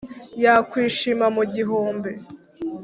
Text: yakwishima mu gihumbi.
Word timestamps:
yakwishima 0.43 1.25
mu 1.35 1.43
gihumbi. 1.53 2.11